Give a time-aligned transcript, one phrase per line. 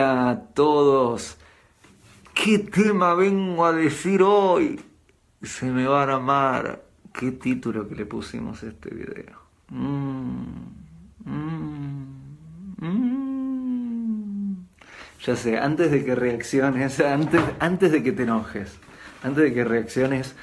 [0.00, 1.36] Hola a todos.
[2.32, 4.80] ¿Qué tema vengo a decir hoy?
[5.42, 6.84] Se me va a amar.
[7.12, 9.38] ¿Qué título que le pusimos a este video?
[9.68, 10.46] Mm,
[11.26, 12.06] mm,
[12.78, 14.56] mm.
[15.26, 18.78] Ya sé, antes de que reacciones, antes, antes de que te enojes,
[19.22, 20.34] antes de que reacciones,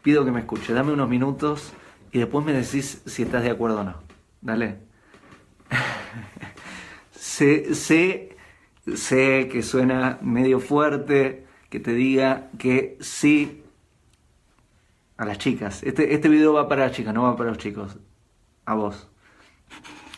[0.00, 0.74] pido que me escuches.
[0.74, 1.74] Dame unos minutos
[2.10, 3.96] y después me decís si estás de acuerdo o no.
[4.40, 4.78] Dale.
[7.12, 8.33] sé, sé
[8.94, 13.62] sé que suena medio fuerte que te diga que sí
[15.16, 15.82] a las chicas.
[15.82, 17.96] Este, este video va para las chicas, no va para los chicos.
[18.64, 19.08] A vos.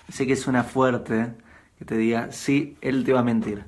[0.08, 1.34] Sé que suena fuerte
[1.78, 3.64] que te diga, sí, él te va a mentir.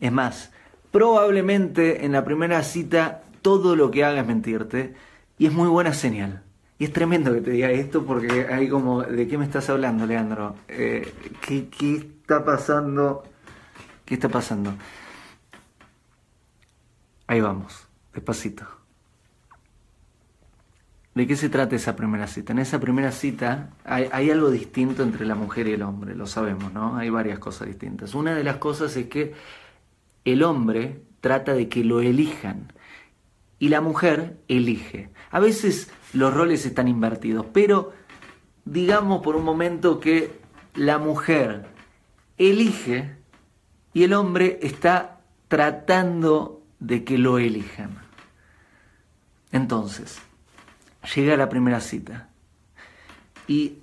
[0.00, 0.52] Es más,
[0.90, 4.94] probablemente en la primera cita todo lo que haga es mentirte
[5.38, 6.42] y es muy buena señal.
[6.78, 10.04] Y es tremendo que te diga esto porque hay como, ¿de qué me estás hablando,
[10.06, 10.56] Leandro?
[10.68, 11.10] Eh,
[11.46, 13.22] ¿qué, ¿Qué está pasando?
[14.06, 14.72] ¿Qué está pasando?
[17.26, 18.64] Ahí vamos, despacito.
[21.16, 22.52] ¿De qué se trata esa primera cita?
[22.52, 26.72] En esa primera cita hay, algo distinto entre la mujer y el hombre, lo sabemos,
[26.72, 26.96] ¿no?
[26.96, 28.14] Hay varias cosas distintas.
[28.14, 29.34] Una de las cosas es que
[30.24, 32.72] el hombre trata de que lo elijan
[33.58, 35.10] y la mujer elige.
[35.30, 37.92] A veces los roles están invertidos, pero
[38.64, 40.38] digamos por un momento que
[40.74, 41.66] la mujer
[42.36, 43.15] elige
[43.96, 47.96] y el hombre está tratando de que lo elijan.
[49.52, 50.18] Entonces,
[51.14, 52.28] llega la primera cita
[53.48, 53.78] y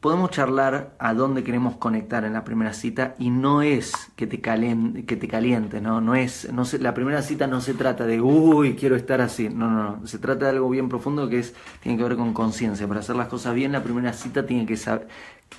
[0.00, 4.40] podemos charlar a dónde queremos conectar en la primera cita y no es que te
[4.40, 6.00] caliente, que te caliente ¿no?
[6.00, 9.50] No es, no la primera cita no se trata de, uy, quiero estar así.
[9.50, 10.06] No, no, no.
[10.08, 12.88] Se trata de algo bien profundo que es, tiene que ver con conciencia.
[12.88, 15.06] Para hacer las cosas bien, la primera cita tiene que, saber,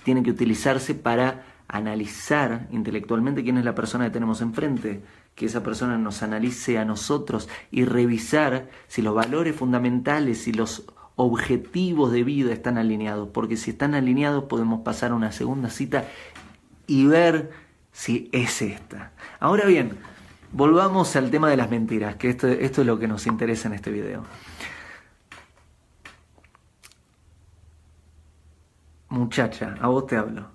[0.03, 5.03] tiene que utilizarse para analizar intelectualmente quién es la persona que tenemos enfrente,
[5.35, 10.85] que esa persona nos analice a nosotros y revisar si los valores fundamentales y los
[11.15, 16.05] objetivos de vida están alineados, porque si están alineados podemos pasar a una segunda cita
[16.87, 17.51] y ver
[17.91, 19.13] si es esta.
[19.39, 19.97] Ahora bien,
[20.51, 23.75] volvamos al tema de las mentiras, que esto, esto es lo que nos interesa en
[23.75, 24.23] este video.
[29.09, 30.54] Muchacha, a vos te hablo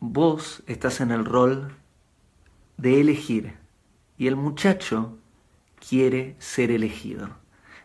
[0.00, 1.74] vos estás en el rol
[2.76, 3.54] de elegir
[4.16, 5.18] y el muchacho
[5.88, 7.30] quiere ser elegido.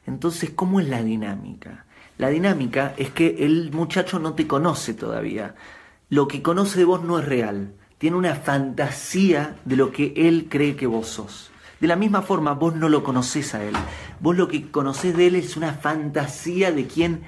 [0.05, 1.85] Entonces, ¿cómo es la dinámica?
[2.17, 5.55] La dinámica es que el muchacho no te conoce todavía.
[6.09, 7.73] Lo que conoce de vos no es real.
[7.97, 11.51] Tiene una fantasía de lo que él cree que vos sos.
[11.79, 13.75] De la misma forma, vos no lo conoces a él.
[14.19, 17.23] Vos lo que conocés de él es una fantasía de quien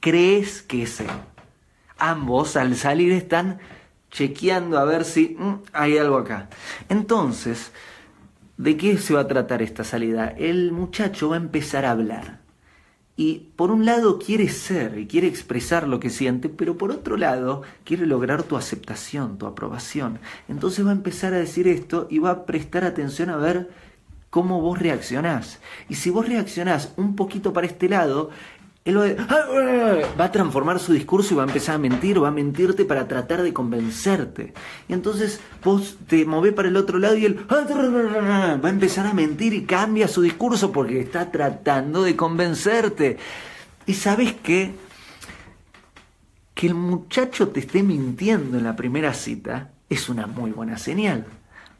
[0.00, 1.10] crees que es él.
[1.98, 3.58] Ambos al salir están
[4.10, 6.48] chequeando a ver si mm, hay algo acá.
[6.88, 7.72] Entonces,
[8.56, 10.28] ¿de qué se va a tratar esta salida?
[10.28, 12.40] El muchacho va a empezar a hablar.
[13.16, 17.18] Y por un lado quiere ser y quiere expresar lo que siente, pero por otro
[17.18, 20.20] lado quiere lograr tu aceptación, tu aprobación.
[20.48, 23.68] Entonces va a empezar a decir esto y va a prestar atención a ver
[24.30, 25.58] cómo vos reaccionás.
[25.88, 28.30] Y si vos reaccionás un poquito para este lado,
[28.84, 32.84] él va a transformar su discurso y va a empezar a mentir, va a mentirte
[32.84, 34.54] para tratar de convencerte.
[34.88, 39.12] Y entonces vos te movés para el otro lado y él va a empezar a
[39.12, 43.18] mentir y cambia su discurso porque está tratando de convencerte.
[43.84, 44.74] Y sabes qué?
[46.54, 51.26] Que el muchacho te esté mintiendo en la primera cita es una muy buena señal.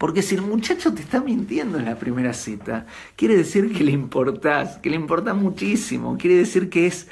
[0.00, 3.92] Porque si el muchacho te está mintiendo en la primera cita, quiere decir que le
[3.92, 7.08] importás, que le importa muchísimo, quiere decir que es,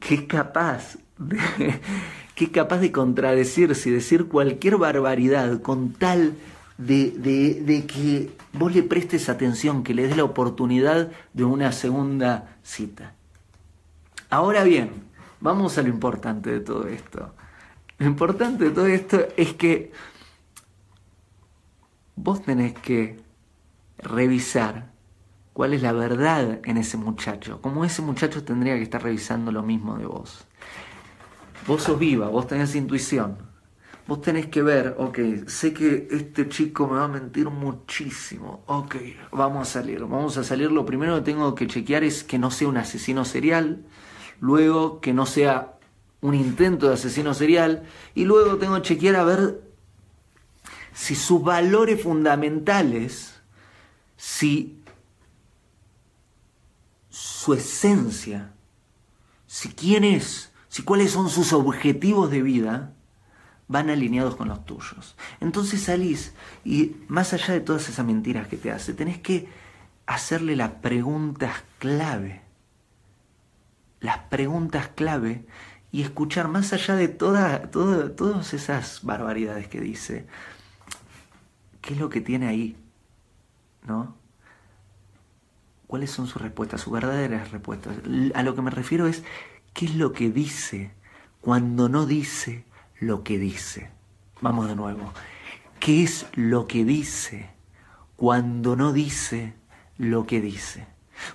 [0.00, 1.36] que es capaz de,
[2.34, 6.32] que es capaz de contradecirse y decir cualquier barbaridad con tal
[6.78, 7.10] de,
[7.66, 13.12] de, que vos le prestes atención, que le des la oportunidad de una segunda cita.
[14.30, 14.88] Ahora bien,
[15.38, 17.34] vamos a lo importante de todo esto.
[17.98, 19.92] Lo importante de todo esto es que
[22.16, 23.20] vos tenés que
[23.98, 24.92] revisar
[25.52, 29.62] cuál es la verdad en ese muchacho, como ese muchacho tendría que estar revisando lo
[29.62, 30.44] mismo de vos.
[31.66, 33.38] Vos sos viva, vos tenés intuición,
[34.06, 38.96] vos tenés que ver, ok, sé que este chico me va a mentir muchísimo, ok,
[39.30, 42.50] vamos a salir, vamos a salir, lo primero que tengo que chequear es que no
[42.50, 43.84] sea un asesino serial,
[44.40, 45.78] luego que no sea
[46.20, 49.71] un intento de asesino serial, y luego tengo que chequear a ver
[50.92, 53.40] si sus valores fundamentales,
[54.16, 54.82] si
[57.08, 58.52] su esencia,
[59.46, 62.94] si quién es, si cuáles son sus objetivos de vida,
[63.68, 65.16] van alineados con los tuyos.
[65.40, 66.34] Entonces salís
[66.64, 69.48] y más allá de todas esas mentiras que te hace, tenés que
[70.06, 72.42] hacerle las preguntas clave.
[74.00, 75.46] Las preguntas clave
[75.90, 80.26] y escuchar más allá de toda, todas esas barbaridades que dice.
[81.82, 82.76] ¿Qué es lo que tiene ahí?
[83.86, 84.14] ¿No?
[85.88, 87.96] ¿Cuáles son sus respuestas, sus verdaderas respuestas?
[88.34, 89.24] A lo que me refiero es
[89.74, 90.92] qué es lo que dice
[91.42, 92.64] cuando no dice
[92.98, 93.90] lo que dice.
[94.40, 95.12] Vamos de nuevo.
[95.80, 97.50] ¿Qué es lo que dice
[98.16, 99.54] cuando no dice
[99.98, 100.86] lo que dice?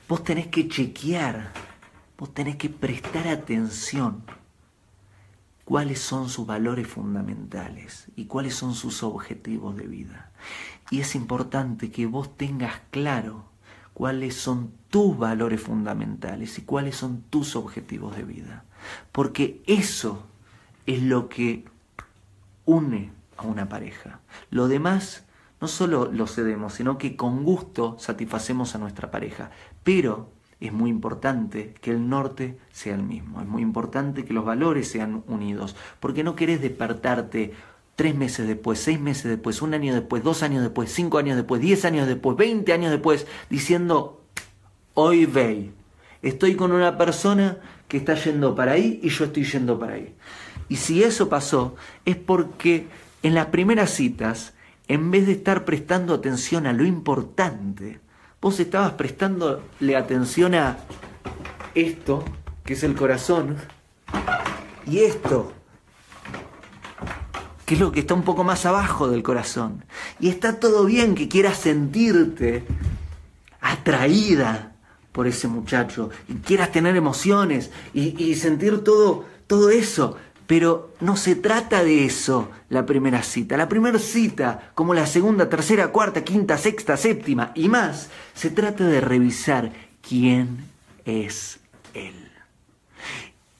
[0.08, 1.52] Vos tenés que chequear,
[2.18, 4.24] vos tenés que prestar atención
[5.68, 10.31] cuáles son sus valores fundamentales y cuáles son sus objetivos de vida.
[10.90, 13.44] Y es importante que vos tengas claro
[13.94, 18.64] cuáles son tus valores fundamentales y cuáles son tus objetivos de vida.
[19.12, 20.25] Porque eso
[20.86, 21.66] es lo que
[22.63, 24.22] une a una pareja.
[24.50, 25.25] Lo demás
[25.60, 29.52] no solo lo cedemos, sino que con gusto satisfacemos a nuestra pareja.
[29.84, 34.45] Pero es muy importante que el norte sea el mismo, es muy importante que los
[34.45, 37.54] valores sean unidos, porque no querés despertarte
[37.95, 41.62] tres meses después, seis meses después, un año después, dos años después, cinco años después,
[41.62, 44.24] diez años después, veinte años después, diciendo,
[44.94, 45.71] hoy ve,
[46.21, 47.57] estoy con una persona
[47.88, 50.15] que está yendo para ahí y yo estoy yendo para ahí.
[50.69, 51.75] Y si eso pasó,
[52.06, 52.88] es porque
[53.24, 54.53] en las primeras citas,
[54.88, 58.00] en vez de estar prestando atención a lo importante,
[58.42, 60.78] vos estabas prestándole atención a
[61.75, 62.24] esto,
[62.63, 63.57] que es el corazón,
[64.86, 65.51] y esto,
[67.66, 69.84] que es lo que está un poco más abajo del corazón.
[70.19, 72.63] Y está todo bien que quieras sentirte
[73.60, 74.74] atraída
[75.12, 80.16] por ese muchacho y quieras tener emociones y, y sentir todo, todo eso.
[80.48, 83.58] Pero no se trata de eso la primera cita.
[83.58, 88.86] La primera cita, como la segunda, tercera, cuarta, quinta, sexta, séptima y más, se trata
[88.86, 90.66] de revisar quién
[91.04, 91.60] es
[91.94, 92.32] Él.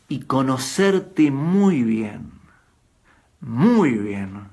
[0.08, 2.32] Y conocerte muy bien,
[3.42, 4.48] muy bien,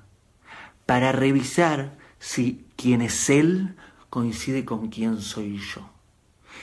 [0.86, 3.76] para revisar si quién es Él
[4.10, 5.88] coincide con quién soy yo.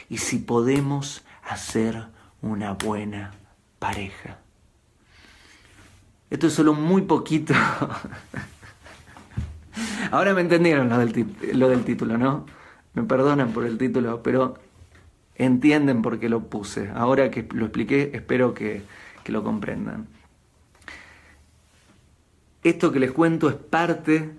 [0.10, 2.08] Y si podemos hacer
[2.42, 3.32] una buena
[3.80, 4.41] pareja.
[6.32, 7.54] Esto es solo muy poquito.
[10.12, 11.14] Ahora me entendieron lo del,
[11.84, 12.48] título, ¿no?
[12.96, 14.56] Me perdonan por el título, pero
[15.36, 16.90] entienden por qué lo puse.
[16.96, 18.82] Ahora que lo expliqué, espero que
[19.28, 20.08] lo comprendan.
[22.64, 24.32] Esto que les cuento es parte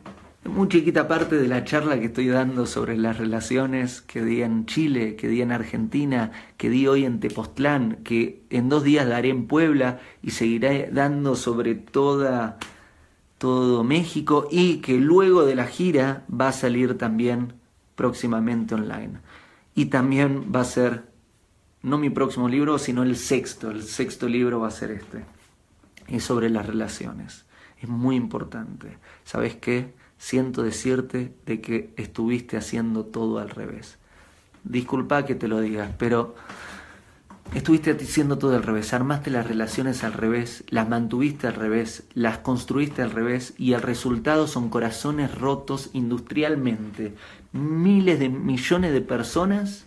[0.44, 4.66] muy chiquita parte de la charla que estoy dando sobre las relaciones que di en
[4.66, 9.28] Chile, que di en Argentina, que di hoy en Tepoztlán, que en dos días daré
[9.28, 12.58] en Puebla y seguiré dando sobre toda,
[13.38, 17.54] todo México y que luego de la gira va a salir también
[17.94, 19.20] próximamente online.
[19.76, 21.04] Y también va a ser,
[21.82, 25.24] no mi próximo libro, sino el sexto, el sexto libro va a ser este.
[26.08, 27.46] Es sobre las relaciones.
[27.80, 28.98] Es muy importante.
[29.24, 30.01] ¿Sabes qué?
[30.22, 33.98] Siento decirte de que estuviste haciendo todo al revés.
[34.62, 36.36] Disculpa que te lo digas, pero
[37.56, 38.94] estuviste haciendo todo al revés.
[38.94, 43.82] Armaste las relaciones al revés, las mantuviste al revés, las construiste al revés y el
[43.82, 47.16] resultado son corazones rotos industrialmente.
[47.50, 49.86] Miles de millones de personas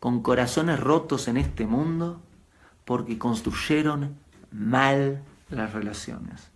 [0.00, 2.20] con corazones rotos en este mundo
[2.84, 4.16] porque construyeron
[4.52, 6.49] mal las relaciones.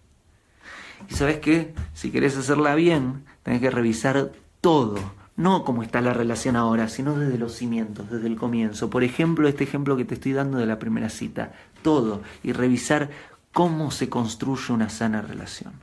[1.08, 4.98] Y sabes qué, si querés hacerla bien, tenés que revisar todo,
[5.36, 8.90] no cómo está la relación ahora, sino desde los cimientos, desde el comienzo.
[8.90, 13.10] Por ejemplo, este ejemplo que te estoy dando de la primera cita, todo, y revisar
[13.52, 15.74] cómo se construye una sana relación.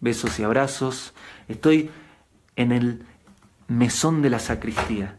[0.00, 1.14] Besos y abrazos.
[1.48, 1.90] Estoy
[2.56, 3.04] en el
[3.68, 5.18] mesón de la sacristía,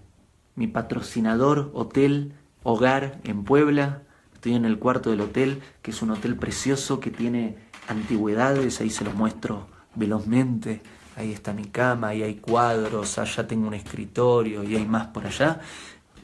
[0.55, 2.33] mi patrocinador, hotel,
[2.63, 4.03] hogar en Puebla
[4.41, 7.57] Estoy en el cuarto del hotel, que es un hotel precioso que tiene
[7.87, 10.81] antigüedades, ahí se los muestro velozmente.
[11.15, 15.27] Ahí está mi cama, ahí hay cuadros, allá tengo un escritorio y hay más por
[15.27, 15.59] allá.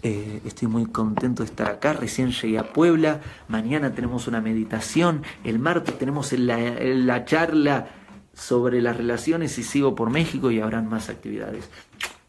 [0.02, 1.94] Eh, estoy muy contento de estar acá.
[1.94, 3.22] Recién llegué a Puebla.
[3.50, 5.22] Mañana tenemos una meditación.
[5.44, 7.90] El martes tenemos la, la charla
[8.34, 11.70] sobre las relaciones y sigo por México y habrán más actividades.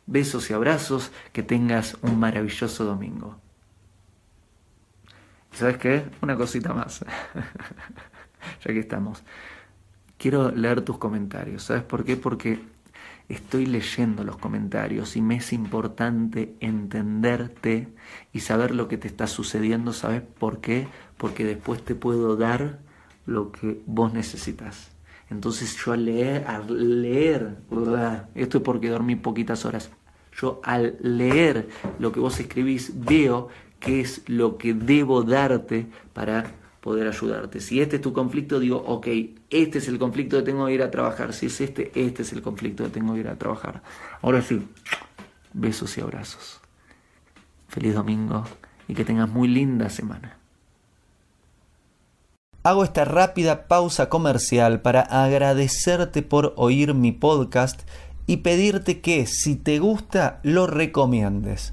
[0.05, 1.13] Besos y abrazos.
[1.33, 3.39] Que tengas un maravilloso domingo.
[5.53, 6.05] ¿Sabes qué?
[6.23, 7.05] Una cosita más.
[8.65, 9.23] ya que estamos.
[10.17, 11.65] Quiero leer tus comentarios.
[11.65, 12.17] ¿Sabes por qué?
[12.17, 12.61] Porque
[13.29, 17.89] estoy leyendo los comentarios y me es importante entenderte
[18.33, 19.93] y saber lo que te está sucediendo.
[19.93, 20.89] ¿Sabes por qué?
[21.17, 22.79] Porque después te puedo dar
[23.27, 24.91] lo que vos necesitas.
[25.31, 27.59] Entonces yo al leer, al leer,
[28.35, 29.91] esto es porque dormí poquitas horas,
[30.35, 33.49] yo al leer lo que vos escribís veo
[33.81, 37.61] qué es lo que debo darte para poder ayudarte.
[37.61, 39.07] Si este es tu conflicto, digo, ok,
[39.51, 41.33] este es el conflicto que tengo que ir a trabajar.
[41.33, 43.83] Si es este, este es el conflicto que tengo que ir a trabajar.
[44.23, 44.67] Ahora sí,
[45.53, 46.61] besos y abrazos.
[47.69, 48.45] Feliz domingo
[48.87, 50.39] y que tengas muy linda semana.
[52.63, 57.83] Hago esta rápida pausa comercial para agradecerte por oír mi podcast
[58.27, 61.73] y pedirte que si te gusta lo recomiendes.